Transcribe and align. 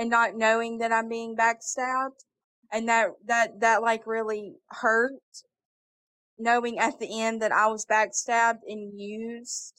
and 0.00 0.08
not 0.08 0.34
knowing 0.34 0.78
that 0.78 0.92
I'm 0.92 1.10
being 1.10 1.36
backstabbed. 1.36 2.24
And 2.72 2.88
that, 2.88 3.08
that, 3.26 3.60
that 3.60 3.82
like 3.82 4.06
really 4.06 4.54
hurt 4.68 5.12
knowing 6.38 6.78
at 6.78 6.98
the 6.98 7.20
end 7.20 7.42
that 7.42 7.52
I 7.52 7.66
was 7.66 7.84
backstabbed 7.84 8.60
and 8.66 8.98
used. 8.98 9.74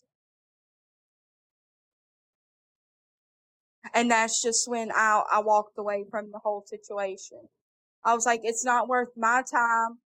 And 3.95 4.11
that's 4.11 4.39
just 4.43 4.69
when 4.69 4.91
I, 4.91 5.23
I 5.31 5.39
walked 5.39 5.79
away 5.79 6.05
from 6.11 6.29
the 6.31 6.39
whole 6.43 6.63
situation. 6.67 7.49
I 8.05 8.13
was 8.13 8.27
like, 8.27 8.41
it's 8.43 8.63
not 8.63 8.87
worth 8.87 9.09
my 9.17 9.41
time 9.51 9.97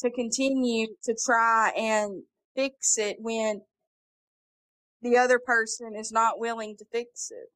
to 0.00 0.10
continue 0.10 0.88
to 1.04 1.16
try 1.24 1.70
and 1.76 2.24
fix 2.56 2.98
it 2.98 3.18
when 3.20 3.62
the 5.02 5.16
other 5.16 5.38
person 5.38 5.94
is 5.96 6.12
not 6.12 6.38
willing 6.38 6.76
to 6.78 6.84
fix 6.92 7.30
it. 7.30 7.50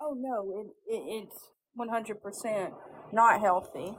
Oh 0.00 0.14
no, 0.16 0.52
it, 0.60 0.92
it 0.92 1.24
it's 1.24 1.48
one 1.74 1.88
hundred 1.88 2.22
percent 2.22 2.74
not 3.12 3.40
healthy. 3.40 3.96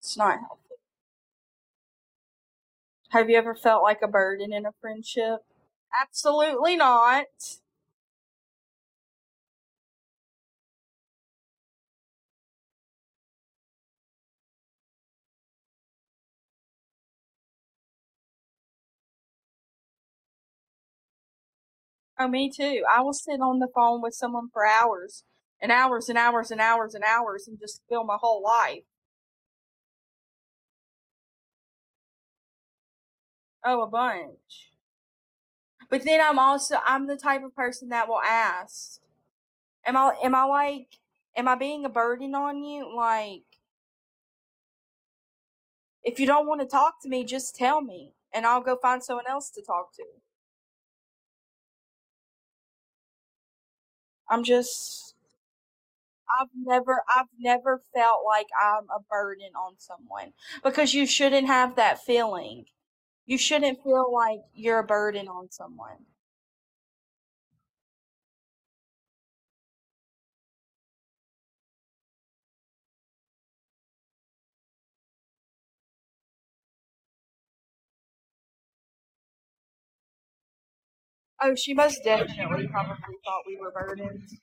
It's 0.00 0.16
not 0.16 0.38
healthy. 0.40 0.60
Have 3.10 3.30
you 3.30 3.36
ever 3.36 3.54
felt 3.54 3.82
like 3.82 4.00
a 4.02 4.08
burden 4.08 4.52
in 4.52 4.66
a 4.66 4.72
friendship? 4.80 5.44
Absolutely 6.02 6.76
not. 6.76 7.26
Oh, 22.22 22.28
me 22.28 22.48
too. 22.50 22.84
I 22.88 23.00
will 23.02 23.12
sit 23.14 23.40
on 23.40 23.58
the 23.58 23.66
phone 23.74 24.00
with 24.00 24.14
someone 24.14 24.48
for 24.52 24.64
hours 24.64 25.24
and 25.60 25.72
hours 25.72 26.08
and 26.08 26.16
hours 26.16 26.52
and 26.52 26.60
hours 26.60 26.94
and 26.94 27.02
hours 27.02 27.48
and 27.48 27.58
just 27.58 27.82
fill 27.88 28.04
my 28.04 28.16
whole 28.20 28.42
life. 28.44 28.84
Oh, 33.64 33.82
a 33.82 33.88
bunch. 33.88 34.70
But 35.90 36.04
then 36.04 36.20
I'm 36.20 36.38
also 36.38 36.76
I'm 36.86 37.06
the 37.08 37.16
type 37.16 37.42
of 37.44 37.56
person 37.56 37.88
that 37.90 38.08
will 38.08 38.20
ask. 38.22 39.00
Am 39.86 39.96
I 39.96 40.14
am 40.22 40.34
I 40.34 40.44
like 40.44 40.98
am 41.36 41.48
I 41.48 41.56
being 41.56 41.84
a 41.84 41.88
burden 41.90 42.34
on 42.36 42.62
you? 42.62 42.94
Like 42.94 43.44
if 46.04 46.20
you 46.20 46.26
don't 46.26 46.46
want 46.46 46.60
to 46.60 46.66
talk 46.68 47.02
to 47.02 47.08
me, 47.08 47.24
just 47.24 47.56
tell 47.56 47.80
me 47.82 48.12
and 48.32 48.46
I'll 48.46 48.62
go 48.62 48.76
find 48.76 49.02
someone 49.02 49.26
else 49.28 49.50
to 49.50 49.62
talk 49.62 49.94
to. 49.96 50.04
I'm 54.32 54.44
just 54.44 55.14
I've 56.40 56.48
never 56.56 57.04
I've 57.14 57.26
never 57.38 57.82
felt 57.94 58.24
like 58.26 58.46
I'm 58.60 58.84
a 58.90 59.00
burden 59.10 59.50
on 59.56 59.74
someone 59.78 60.32
because 60.64 60.94
you 60.94 61.06
shouldn't 61.06 61.46
have 61.48 61.76
that 61.76 62.02
feeling. 62.04 62.66
You 63.26 63.38
shouldn't 63.38 63.82
feel 63.84 64.12
like 64.12 64.40
you're 64.54 64.80
a 64.80 64.84
burden 64.84 65.28
on 65.28 65.50
someone. 65.50 66.06
Oh, 81.42 81.54
she 81.54 81.74
most 81.74 82.02
definitely 82.04 82.68
probably 82.68 83.16
thought 83.22 83.42
we 83.46 83.58
were 83.58 83.70
burdens. 83.70 84.34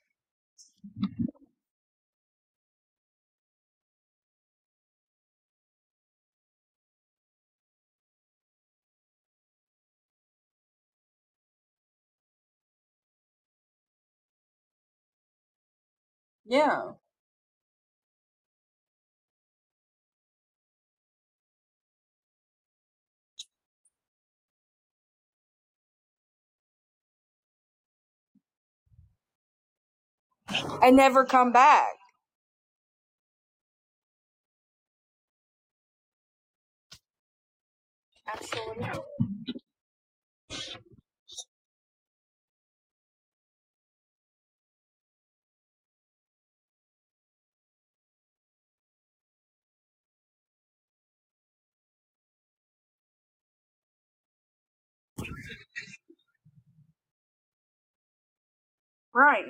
Yeah. 16.44 16.99
And 30.82 30.96
never 30.96 31.24
come 31.24 31.52
back. 31.52 31.88
Absolutely. 38.32 38.88
Right. 59.14 59.44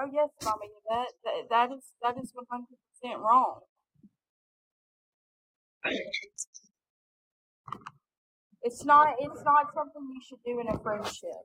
Oh 0.00 0.06
yes, 0.12 0.30
mommy. 0.44 0.68
That 0.90 1.08
that, 1.24 1.42
that 1.50 1.72
is 1.76 1.84
that 2.02 2.16
is 2.22 2.32
one 2.34 2.46
hundred 2.50 2.78
percent 2.88 3.20
wrong. 3.20 3.60
It's 8.62 8.84
not 8.84 9.16
it's 9.20 9.42
not 9.44 9.74
something 9.74 10.02
you 10.14 10.20
should 10.26 10.42
do 10.44 10.60
in 10.60 10.68
a 10.68 10.78
friendship. 10.80 11.44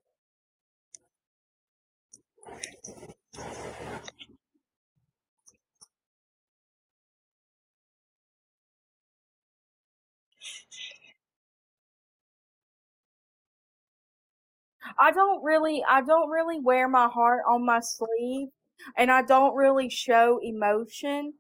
I 15.00 15.12
don't 15.12 15.44
really 15.44 15.84
I 15.88 16.02
don't 16.02 16.30
really 16.30 16.60
wear 16.60 16.88
my 16.88 17.08
heart 17.08 17.42
on 17.48 17.66
my 17.66 17.80
sleeve 17.82 18.50
and 18.98 19.12
I 19.12 19.22
don't 19.22 19.56
really 19.56 19.90
show 19.90 20.40
emotion. 20.42 21.34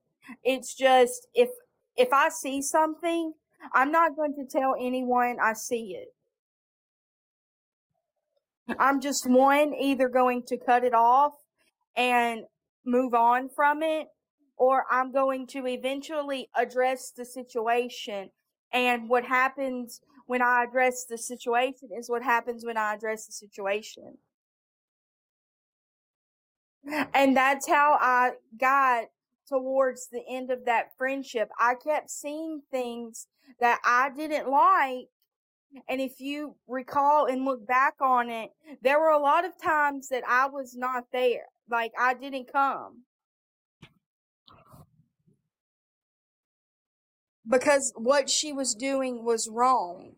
It's 0.43 0.75
just 0.75 1.27
if 1.33 1.49
if 1.95 2.09
I 2.11 2.29
see 2.29 2.61
something, 2.61 3.33
I'm 3.73 3.91
not 3.91 4.15
going 4.15 4.35
to 4.35 4.45
tell 4.45 4.75
anyone 4.79 5.37
I 5.41 5.53
see 5.53 5.97
it. 5.97 6.09
I'm 8.79 8.99
just 8.99 9.29
one 9.29 9.73
either 9.73 10.09
going 10.09 10.43
to 10.47 10.57
cut 10.57 10.83
it 10.83 10.93
off 10.93 11.33
and 11.95 12.41
move 12.85 13.13
on 13.13 13.49
from 13.49 13.83
it 13.83 14.07
or 14.57 14.85
I'm 14.89 15.11
going 15.11 15.47
to 15.47 15.67
eventually 15.67 16.49
address 16.55 17.11
the 17.11 17.25
situation 17.25 18.31
and 18.73 19.09
what 19.09 19.25
happens 19.25 20.01
when 20.25 20.41
I 20.41 20.63
address 20.63 21.05
the 21.05 21.17
situation 21.17 21.89
is 21.97 22.09
what 22.09 22.23
happens 22.23 22.65
when 22.65 22.77
I 22.77 22.93
address 22.95 23.25
the 23.27 23.33
situation. 23.33 24.17
And 27.13 27.35
that's 27.35 27.67
how 27.67 27.97
I 27.99 28.31
got 28.59 29.05
towards 29.47 30.07
the 30.11 30.21
end 30.29 30.51
of 30.51 30.65
that 30.65 30.89
friendship. 30.97 31.49
I 31.59 31.75
kept 31.75 32.09
seeing 32.09 32.61
things 32.71 33.27
that 33.59 33.79
I 33.83 34.09
didn't 34.15 34.49
like. 34.49 35.07
And 35.89 35.99
if 35.99 36.19
you 36.19 36.55
recall 36.67 37.25
and 37.25 37.43
look 37.43 37.67
back 37.67 37.95
on 38.01 38.29
it, 38.29 38.51
there 38.81 38.99
were 38.99 39.09
a 39.09 39.19
lot 39.19 39.45
of 39.45 39.61
times 39.61 40.09
that 40.09 40.23
I 40.27 40.47
was 40.47 40.75
not 40.75 41.05
there. 41.11 41.47
Like 41.69 41.91
I 41.99 42.13
didn't 42.13 42.51
come. 42.51 43.01
because 47.49 47.93
what 47.95 48.29
she 48.29 48.53
was 48.53 48.75
doing 48.75 49.23
was 49.25 49.47
wrong. 49.49 50.15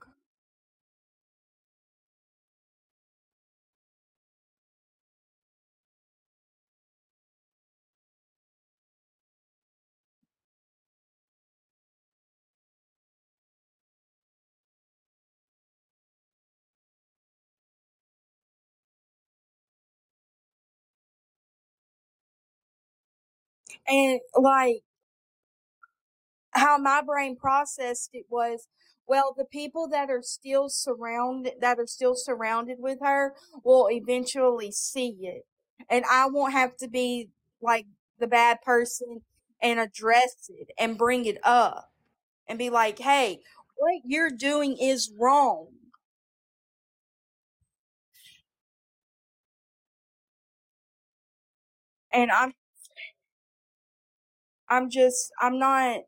And 23.87 24.19
like 24.35 24.81
how 26.57 26.77
my 26.77 27.01
brain 27.01 27.37
processed 27.37 28.11
it 28.13 28.25
was, 28.29 28.67
well, 29.07 29.33
the 29.37 29.45
people 29.45 29.87
that 29.89 30.09
are 30.09 30.21
still 30.23 30.69
surrounded, 30.69 31.55
that 31.61 31.79
are 31.79 31.87
still 31.87 32.15
surrounded 32.15 32.77
with 32.79 32.99
her 33.01 33.35
will 33.63 33.89
eventually 33.91 34.71
see 34.71 35.17
it. 35.21 35.45
And 35.89 36.05
I 36.11 36.27
won't 36.27 36.53
have 36.53 36.77
to 36.77 36.89
be 36.89 37.29
like 37.61 37.87
the 38.19 38.27
bad 38.27 38.61
person 38.63 39.21
and 39.61 39.79
address 39.79 40.49
it 40.49 40.69
and 40.79 40.97
bring 40.97 41.25
it 41.25 41.37
up 41.43 41.91
and 42.47 42.59
be 42.59 42.69
like, 42.69 42.99
hey, 42.99 43.39
what 43.77 44.01
you're 44.05 44.31
doing 44.31 44.77
is 44.79 45.11
wrong. 45.19 45.67
And 52.11 52.31
I'm 52.31 52.53
I'm 54.69 54.89
just 54.89 55.31
I'm 55.41 55.59
not 55.59 56.01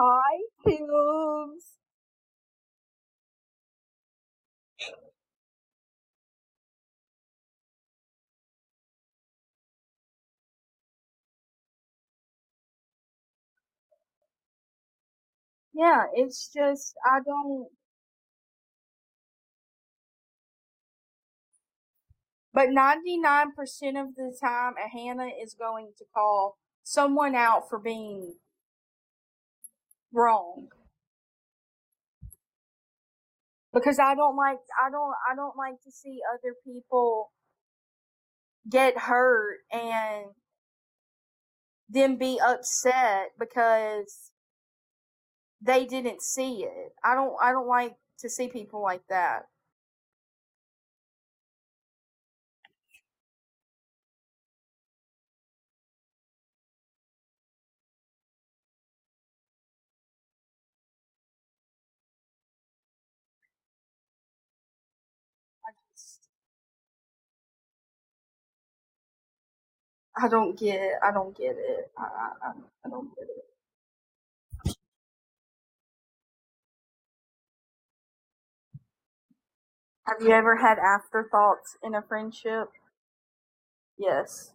Hi, 0.00 0.40
Tubes. 0.66 1.66
Yeah, 15.74 16.04
it's 16.14 16.52
just 16.52 16.94
I 17.04 17.18
don't 17.24 17.68
but 22.52 22.70
99% 22.70 23.96
of 23.96 24.14
the 24.16 24.36
time 24.40 24.74
a 24.84 24.88
Hannah 24.88 25.30
is 25.42 25.54
going 25.54 25.92
to 25.98 26.04
call 26.14 26.56
someone 26.84 27.34
out 27.34 27.68
for 27.68 27.78
being 27.78 28.36
wrong. 30.12 30.68
Because 33.72 33.98
I 33.98 34.14
don't 34.14 34.36
like 34.36 34.58
I 34.84 34.90
don't 34.90 35.14
I 35.30 35.36
don't 35.36 35.56
like 35.56 35.80
to 35.84 35.92
see 35.92 36.20
other 36.34 36.54
people 36.64 37.30
get 38.68 38.98
hurt 38.98 39.58
and 39.72 40.26
then 41.88 42.16
be 42.16 42.40
upset 42.44 43.30
because 43.38 44.32
they 45.60 45.84
didn't 45.86 46.22
see 46.22 46.64
it. 46.64 46.92
I 47.04 47.14
don't 47.14 47.34
I 47.42 47.52
don't 47.52 47.68
like 47.68 47.94
to 48.20 48.30
see 48.30 48.48
people 48.48 48.82
like 48.82 49.02
that. 49.10 49.44
I 70.20 70.28
don't 70.28 70.58
get 70.58 70.80
I 71.02 71.12
don't 71.12 71.36
get 71.36 71.56
it. 71.58 71.90
I 71.98 72.04
I, 72.04 72.50
I 72.86 72.90
don't 72.90 73.14
get 73.16 73.24
it. 73.28 73.44
Have 80.06 80.18
you 80.26 80.32
ever 80.34 80.56
had 80.56 80.78
afterthoughts 80.78 81.78
in 81.82 81.94
a 81.94 82.02
friendship? 82.02 82.70
Yes. 83.98 84.52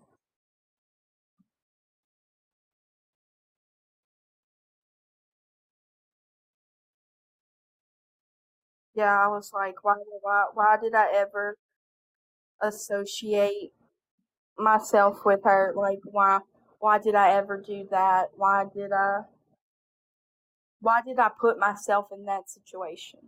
Yeah, 8.96 9.18
I 9.26 9.28
was 9.30 9.52
like, 9.54 9.84
why 9.84 9.96
why 10.22 10.46
why 10.54 10.78
did 10.82 10.96
I 10.96 11.14
ever 11.16 11.58
associate 12.62 13.74
myself 14.58 15.20
with 15.26 15.42
her? 15.44 15.74
Like 15.76 16.00
why 16.06 16.40
why 16.80 17.00
did 17.00 17.16
I 17.16 17.34
ever 17.34 17.62
do 17.66 17.88
that? 17.92 18.28
Why 18.36 18.66
did 18.74 18.92
I 18.94 19.22
why 20.82 21.02
did 21.06 21.20
I 21.20 21.30
put 21.40 21.60
myself 21.60 22.08
in 22.12 22.26
that 22.26 22.50
situation? 22.50 23.20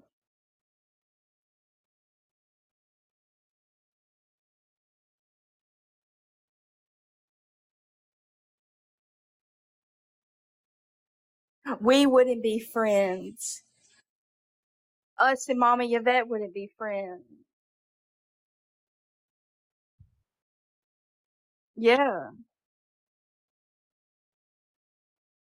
We 11.81 12.05
wouldn't 12.05 12.43
be 12.43 12.59
friends. 12.59 13.63
Us 15.19 15.49
and 15.49 15.59
Mama 15.59 15.85
Yvette 15.87 16.27
wouldn't 16.27 16.53
be 16.53 16.69
friends. 16.77 17.23
Yeah. 21.77 22.31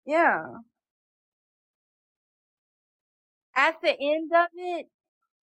Yeah. 0.05 0.63
At 3.57 3.81
the 3.81 3.99
end 3.99 4.31
of 4.35 4.49
it, 4.53 4.91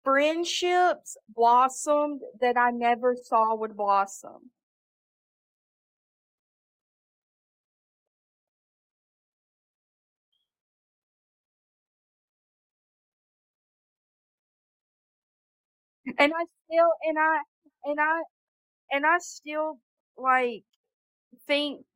friendships 0.04 1.16
blossomed 1.28 2.22
that 2.40 2.56
I 2.56 2.70
never 2.72 3.16
saw 3.16 3.54
would 3.56 3.76
blossom. 3.76 4.52
And 16.18 16.32
I 16.34 16.44
still 16.64 16.92
and 17.04 17.18
I 17.18 17.38
and 17.84 18.00
I 18.00 18.22
and 18.92 19.06
I 19.06 19.18
still 19.18 19.80
like 20.18 20.64
think 21.46 21.86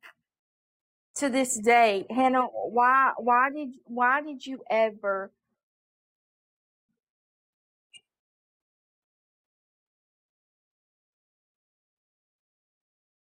to 1.15 1.29
this 1.29 1.57
day, 1.59 2.05
Hannah, 2.09 2.45
why 2.45 3.13
why 3.17 3.49
did 3.51 3.69
why 3.85 4.21
did 4.21 4.45
you 4.45 4.63
ever 4.69 5.31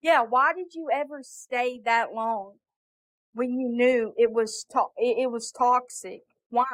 Yeah, 0.03 0.23
why 0.23 0.53
did 0.55 0.75
you 0.75 0.89
ever 0.93 1.23
stay 1.23 1.81
that 1.85 2.13
long 2.15 2.55
when 3.35 3.59
you 3.61 3.69
knew 3.69 4.15
it 4.19 4.33
was 4.33 4.65
to- 4.73 4.93
it, 4.99 5.19
it 5.25 5.31
was 5.33 5.53
toxic? 5.53 6.23
Why? 6.51 6.67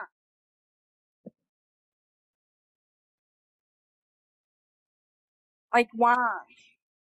Like 5.75 5.91
why? 5.95 6.17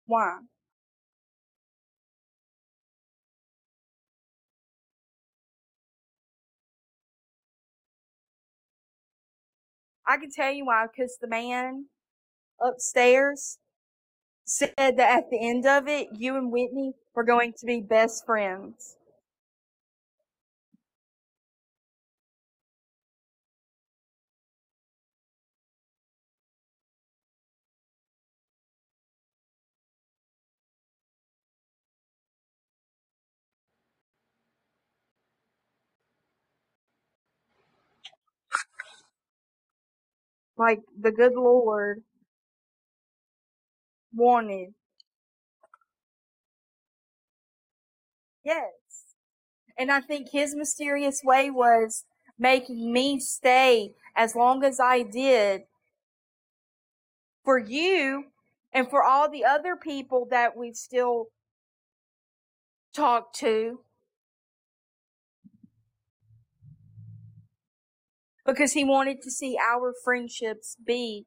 Why? 0.07 0.41
I 10.11 10.17
can 10.17 10.33
tell 10.33 10.53
you 10.53 10.67
why, 10.67 10.87
because 10.91 11.19
the 11.21 11.29
man 11.29 11.87
upstairs 12.61 13.59
said 14.45 14.73
that 14.77 14.99
at 14.99 15.31
the 15.31 15.39
end 15.41 15.67
of 15.67 15.87
it, 15.87 16.09
you 16.13 16.37
and 16.37 16.51
Whitney 16.51 16.95
were 17.15 17.23
going 17.23 17.53
to 17.61 17.65
be 17.65 17.81
best 17.81 18.27
friends. 18.27 18.97
Like 40.61 40.81
the 41.01 41.11
good 41.11 41.33
Lord 41.33 42.03
wanted. 44.15 44.75
Yes. 48.45 48.75
And 49.79 49.91
I 49.91 50.03
think 50.03 50.29
his 50.31 50.55
mysterious 50.55 51.23
way 51.25 51.49
was 51.49 52.05
making 52.39 52.93
me 52.93 53.21
stay 53.21 53.95
as 54.15 54.37
long 54.37 54.63
as 54.63 54.79
I 54.79 55.03
did 55.03 55.63
for 57.43 57.57
you 57.59 58.25
and 58.71 58.87
for 58.91 59.03
all 59.03 59.31
the 59.31 59.47
other 59.47 59.77
people 59.77 60.27
that 60.31 60.59
we 60.59 60.75
still 60.75 61.29
talk 62.95 63.33
to. 63.37 63.81
Because 68.47 68.73
he 68.73 68.85
wanted 68.85 69.23
to 69.23 69.31
see 69.31 69.57
our 69.59 69.95
friendships 70.05 70.77
be 70.85 71.27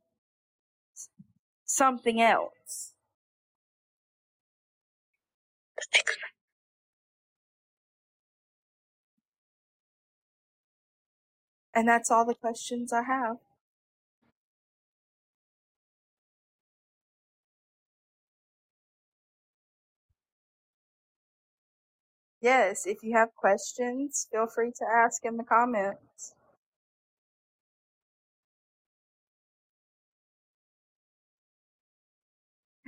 something 1.65 2.21
else. 2.21 2.93
And 11.73 11.87
that's 11.87 12.11
all 12.11 12.25
the 12.25 12.35
questions 12.35 12.93
I 12.93 13.03
have. 13.03 13.37
Yes, 22.41 22.85
if 22.85 23.03
you 23.03 23.15
have 23.15 23.35
questions, 23.35 24.27
feel 24.31 24.47
free 24.47 24.71
to 24.77 24.85
ask 24.85 25.25
in 25.25 25.37
the 25.37 25.43
comments. 25.43 26.35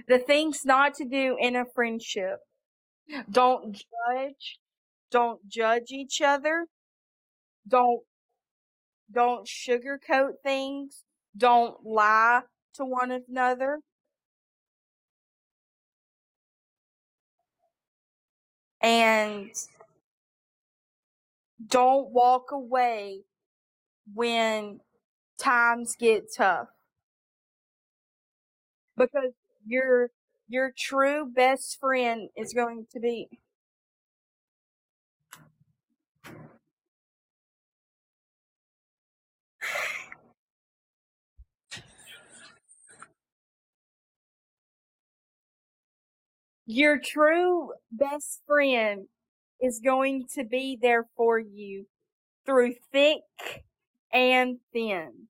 The 0.08 0.20
things 0.20 0.66
not 0.66 0.96
to 0.96 1.06
do 1.06 1.38
in 1.40 1.56
a 1.56 1.66
friendship. 1.66 2.40
Don't 3.30 3.74
judge. 3.74 4.60
Don't 5.12 5.48
judge 5.48 5.92
each 5.92 6.22
other. 6.22 6.68
Don't 7.68 8.02
don't 9.12 9.48
sugarcoat 9.48 10.34
things. 10.44 11.04
Don't 11.38 11.86
lie 11.86 12.42
to 12.74 12.86
one 12.86 13.12
another. 13.12 13.80
And 18.82 19.52
don't 21.68 22.10
walk 22.12 22.52
away 22.52 23.22
when 24.14 24.80
times 25.40 25.96
get 25.98 26.26
tough. 26.36 26.68
Because 28.98 29.34
your 29.66 30.12
your 30.48 30.74
true 30.78 31.26
best 31.36 31.80
friend 31.80 32.30
is 32.38 32.54
going 32.54 32.88
to 32.94 33.00
be 33.00 33.30
your 46.66 47.00
true 47.00 47.72
best 47.92 48.42
friend 48.48 49.08
is 49.62 49.82
going 49.84 50.26
to 50.36 50.44
be 50.44 50.78
there 50.82 51.06
for 51.16 51.40
you 51.40 51.86
through 52.46 52.74
thick 52.92 53.22
and 54.14 54.58
thin. 54.74 55.28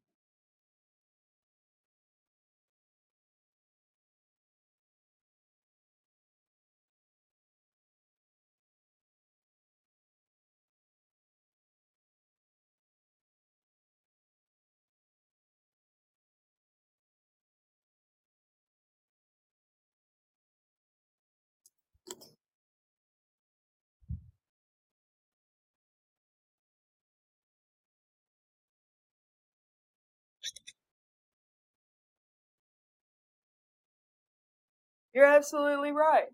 You're 35.16 35.26
absolutely 35.26 35.94
right. 35.94 36.28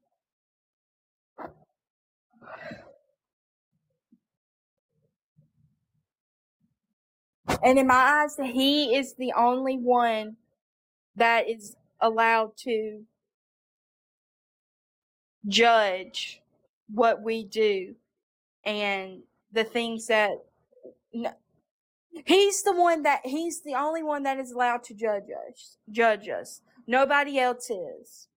And 7.63 7.77
in 7.77 7.85
my 7.85 8.23
eyes, 8.23 8.37
he 8.43 8.95
is 8.95 9.13
the 9.13 9.33
only 9.37 9.77
one 9.77 10.37
that 11.15 11.47
is 11.47 11.75
allowed 12.01 12.57
to 12.57 13.03
judge 15.47 16.41
what 16.91 17.21
we 17.21 17.43
do 17.43 17.95
and 18.65 19.21
the 19.51 19.63
things 19.63 20.07
that 20.07 20.31
he's 22.25 22.63
the 22.63 22.73
one 22.73 23.03
that 23.03 23.21
he's 23.25 23.61
the 23.61 23.75
only 23.75 24.03
one 24.03 24.23
that 24.23 24.39
is 24.39 24.51
allowed 24.51 24.83
to 24.83 24.93
judge 24.93 25.25
us 25.49 25.77
judge 25.89 26.29
us 26.29 26.61
nobody 26.87 27.39
else 27.39 27.69
is 27.71 28.27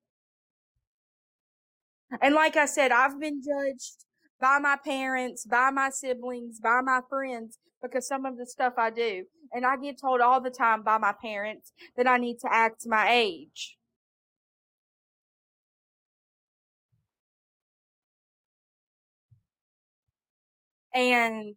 and 2.22 2.34
like 2.34 2.56
i 2.56 2.66
said 2.66 2.92
i've 2.92 3.20
been 3.20 3.40
judged 3.42 4.04
by 4.40 4.58
my 4.58 4.76
parents 4.84 5.46
by 5.46 5.70
my 5.70 5.90
siblings 5.90 6.60
by 6.60 6.80
my 6.82 7.00
friends 7.08 7.58
because 7.82 8.06
some 8.06 8.26
of 8.26 8.36
the 8.38 8.46
stuff 8.46 8.74
i 8.78 8.90
do 8.90 9.24
and 9.52 9.66
i 9.66 9.76
get 9.76 10.00
told 10.00 10.20
all 10.20 10.40
the 10.40 10.50
time 10.50 10.82
by 10.82 10.98
my 10.98 11.12
parents 11.22 11.72
that 11.96 12.06
i 12.06 12.18
need 12.18 12.38
to 12.40 12.48
act 12.52 12.82
my 12.86 13.12
age 13.12 13.76
And 20.94 21.56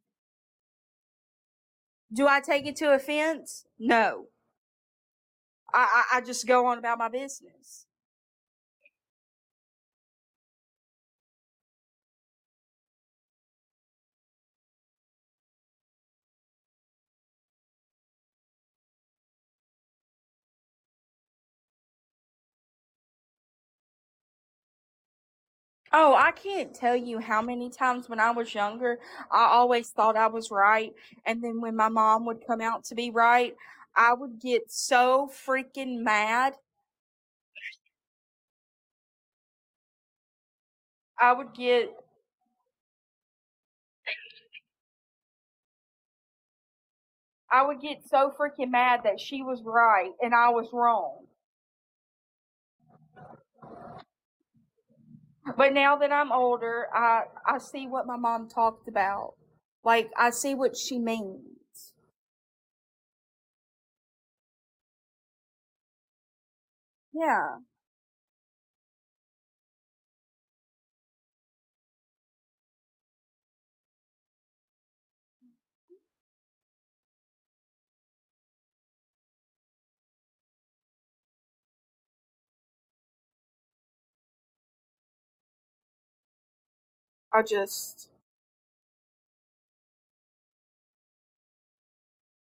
do 2.13 2.27
I 2.27 2.41
take 2.41 2.65
it 2.65 2.75
to 2.77 2.93
offense? 2.93 3.65
No. 3.79 4.27
I, 5.73 6.05
I, 6.13 6.17
I 6.17 6.21
just 6.21 6.47
go 6.47 6.67
on 6.67 6.79
about 6.79 6.99
my 6.99 7.09
business. 7.09 7.86
Oh, 25.99 26.13
I 26.15 26.31
can't 26.31 26.75
tell 26.75 26.95
you 26.95 27.17
how 27.19 27.41
many 27.41 27.71
times 27.71 28.07
when 28.07 28.19
I 28.19 28.29
was 28.31 28.53
younger, 28.53 28.99
I 29.31 29.45
always 29.45 29.89
thought 29.89 30.15
I 30.15 30.27
was 30.27 30.51
right. 30.51 30.93
And 31.25 31.43
then 31.43 31.59
when 31.59 31.75
my 31.75 31.89
mom 31.89 32.25
would 32.27 32.45
come 32.45 32.61
out 32.61 32.83
to 32.85 32.95
be 32.95 33.09
right, 33.09 33.55
I 33.95 34.13
would 34.13 34.39
get 34.39 34.71
so 34.71 35.27
freaking 35.47 36.01
mad. 36.03 36.53
I 41.19 41.33
would 41.33 41.53
get 41.53 41.95
I 47.51 47.65
would 47.65 47.81
get 47.81 48.07
so 48.07 48.31
freaking 48.31 48.71
mad 48.71 49.01
that 49.03 49.19
she 49.19 49.43
was 49.43 49.61
right 49.63 50.13
and 50.21 50.33
I 50.33 50.49
was 50.49 50.69
wrong. 50.73 51.26
But 55.55 55.73
now 55.73 55.97
that 55.97 56.11
I'm 56.11 56.31
older, 56.31 56.87
I 56.93 57.23
I 57.45 57.57
see 57.59 57.87
what 57.87 58.07
my 58.07 58.17
mom 58.17 58.49
talked 58.49 58.87
about. 58.87 59.35
Like 59.83 60.09
I 60.17 60.31
see 60.31 60.55
what 60.55 60.75
she 60.77 60.99
means. 60.99 61.93
Yeah. 67.13 67.57
I 87.37 87.43
just 87.43 88.09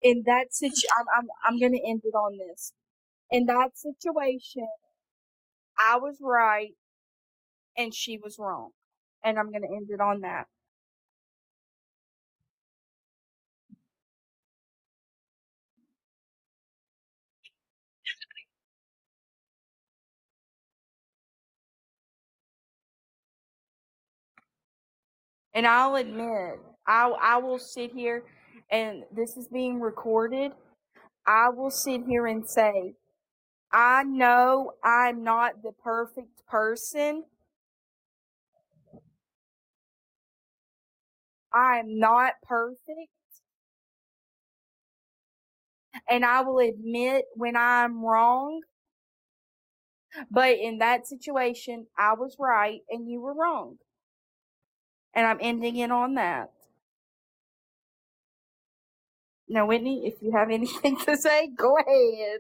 in 0.01 0.23
that 0.27 0.53
situation 0.53 0.89
I'm 0.99 1.05
I'm 1.17 1.27
I'm 1.45 1.59
gonna 1.61 1.81
end 1.85 2.01
it 2.05 2.15
on 2.15 2.37
this. 2.37 2.73
In 3.31 3.47
that 3.47 3.71
situation, 3.77 4.67
I 5.77 5.97
was 5.97 6.17
right 6.21 6.73
and 7.77 7.93
she 7.93 8.17
was 8.17 8.37
wrong. 8.39 8.71
And 9.23 9.39
I'm 9.39 9.51
gonna 9.51 9.67
end 9.75 9.89
it 9.91 10.01
on 10.01 10.21
that. 10.21 10.47
And 25.53 25.67
I'll 25.67 25.95
admit, 25.95 26.59
I 26.87 27.09
I 27.21 27.37
will 27.37 27.59
sit 27.59 27.91
here 27.93 28.23
and 28.71 29.03
this 29.15 29.37
is 29.37 29.47
being 29.47 29.79
recorded, 29.81 30.53
I 31.27 31.49
will 31.49 31.71
sit 31.71 32.01
here 32.07 32.27
and 32.27 32.47
say, 32.47 32.95
I 33.71 34.03
know 34.03 34.73
I'm 34.83 35.23
not 35.23 35.63
the 35.63 35.71
perfect 35.83 36.45
person. 36.47 37.25
I 41.53 41.79
am 41.79 41.99
not 41.99 42.33
perfect. 42.43 43.09
And 46.09 46.25
I 46.25 46.41
will 46.41 46.59
admit 46.59 47.25
when 47.35 47.55
I'm 47.55 48.03
wrong. 48.05 48.61
But 50.31 50.57
in 50.59 50.79
that 50.79 51.07
situation, 51.07 51.87
I 51.97 52.13
was 52.13 52.37
right 52.39 52.81
and 52.89 53.09
you 53.09 53.21
were 53.21 53.33
wrong. 53.35 53.77
And 55.15 55.27
I'm 55.27 55.39
ending 55.41 55.77
it 55.77 55.91
on 55.91 56.15
that. 56.15 56.51
Now, 59.49 59.67
Whitney, 59.67 60.07
if 60.07 60.15
you 60.21 60.33
have 60.33 60.51
anything 60.51 60.97
to 61.05 61.17
say, 61.17 61.49
go 61.49 61.77
ahead. 61.77 62.39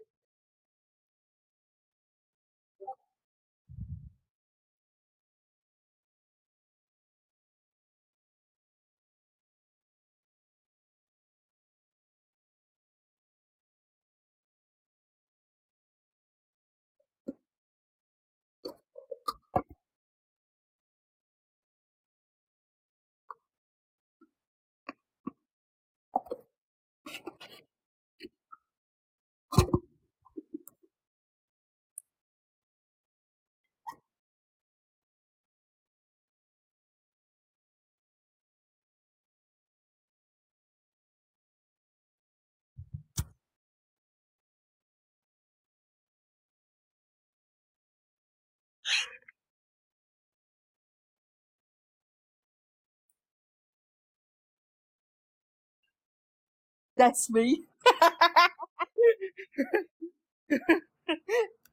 That's 56.97 57.31
me. 57.31 57.65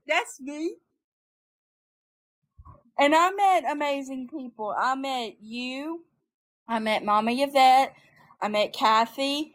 That's 0.09 0.41
me. 0.41 0.77
And 2.99 3.15
I 3.15 3.31
met 3.33 3.71
amazing 3.71 4.29
people. 4.29 4.75
I 4.79 4.97
met 4.97 5.37
you. 5.43 6.05
I 6.69 6.81
met 6.81 7.05
Mama 7.05 7.33
Yvette. 7.33 7.95
I 8.43 8.49
met 8.49 8.75
Kathy. 8.75 9.55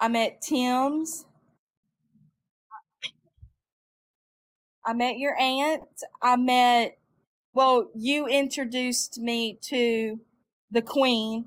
I 0.00 0.08
met 0.08 0.42
Tim's. 0.42 1.26
I 4.86 4.94
met 4.94 5.18
your 5.18 5.36
aunt. 5.40 5.84
I 6.22 6.36
met, 6.36 6.98
well, 7.54 7.90
you 7.96 8.28
introduced 8.28 9.18
me 9.18 9.58
to 9.64 10.20
the 10.70 10.82
queen 10.82 11.46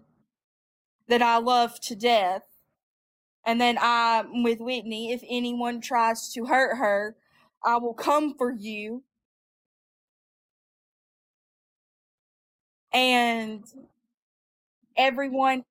that 1.10 1.22
I 1.22 1.38
love 1.40 1.80
to 1.82 1.96
death. 1.96 2.44
And 3.46 3.60
then 3.62 3.78
I'm 3.82 4.44
with 4.44 4.60
Whitney. 4.60 5.12
If 5.14 5.24
anyone 5.30 5.82
tries 5.82 6.32
to 6.34 6.46
hurt 6.46 6.78
her, 6.78 7.16
I 7.66 7.78
will 7.78 7.94
come 7.94 8.36
for 8.38 8.52
you. 8.52 9.04
And 12.94 13.66
everyone, 14.98 15.64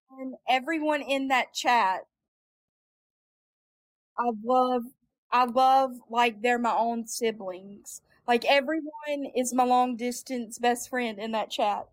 everyone 0.49 1.03
in 1.03 1.29
that 1.29 1.53
chat, 1.53 2.03
I 4.19 4.31
love, 4.45 4.85
I 5.31 5.45
love 5.45 5.93
like 6.11 6.43
they're 6.43 6.59
my 6.59 6.75
own 6.75 7.07
siblings. 7.07 8.03
Like 8.27 8.45
everyone 8.47 9.27
is 9.37 9.53
my 9.55 9.65
long 9.65 9.97
distance 9.97 10.59
best 10.59 10.89
friend 10.91 11.19
in 11.19 11.33
that 11.33 11.51
chat. 11.51 11.89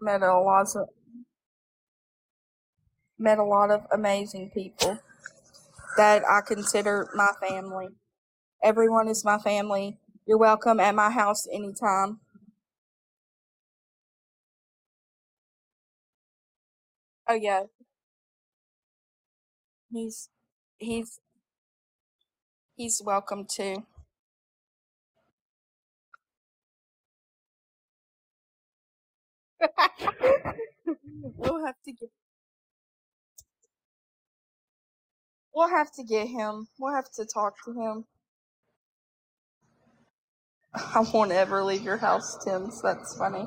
Met 0.00 0.22
a 0.22 0.38
lot 0.40 0.66
of 0.76 0.88
met 3.18 3.38
a 3.38 3.44
lot 3.44 3.70
of 3.70 3.82
amazing 3.92 4.50
people 4.50 4.98
that 5.96 6.22
I 6.28 6.40
consider 6.46 7.08
my 7.14 7.32
family. 7.40 7.88
Everyone 8.62 9.08
is 9.08 9.24
my 9.24 9.38
family. 9.38 9.98
You're 10.26 10.38
welcome 10.38 10.80
at 10.80 10.94
my 10.94 11.10
house 11.10 11.46
anytime. 11.52 12.20
Oh 17.28 17.34
yeah. 17.34 17.64
He's 19.92 20.30
he's 20.78 21.20
he's 22.76 23.02
welcome 23.04 23.46
too. 23.46 23.84
we'll 31.36 31.66
have 31.66 31.76
to 31.86 31.92
get 31.92 32.10
we'll 35.54 35.68
have 35.70 35.92
to 35.92 36.04
get 36.04 36.28
him. 36.28 36.68
We'll 36.78 36.94
have 36.94 37.10
to 37.16 37.26
talk 37.26 37.54
to 37.66 37.72
him. 37.72 38.04
I 40.74 41.04
won't 41.14 41.32
ever 41.32 41.64
leave 41.64 41.82
your 41.82 41.98
house, 41.98 42.38
Tim's. 42.44 42.82
That's 42.82 43.16
funny. 43.18 43.46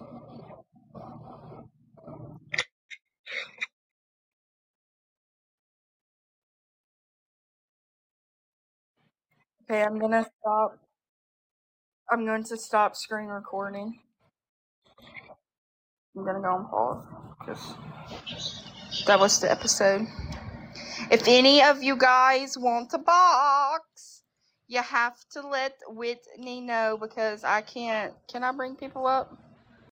Okay, 9.69 9.83
I'm 9.83 9.99
gonna 9.99 10.25
stop. 10.41 10.77
I'm 12.11 12.25
going 12.25 12.43
to 12.45 12.57
stop 12.57 12.95
screen 12.95 13.27
recording. 13.27 13.99
I'm 16.15 16.25
gonna 16.25 16.41
go 16.41 16.47
on 16.47 16.67
pause 16.67 17.05
because 17.39 17.75
that 19.05 19.19
was 19.19 19.39
the 19.39 19.49
episode. 19.49 20.07
If 21.09 21.27
any 21.27 21.63
of 21.63 21.81
you 21.81 21.95
guys 21.95 22.57
want 22.57 22.93
a 22.93 22.97
box, 22.97 24.23
you 24.67 24.81
have 24.81 25.15
to 25.31 25.47
let 25.47 25.77
Whitney 25.87 26.61
know 26.61 26.97
because 26.99 27.43
I 27.43 27.61
can't. 27.61 28.13
Can 28.29 28.43
I 28.43 28.51
bring 28.51 28.75
people 28.75 29.07
up? 29.07 29.37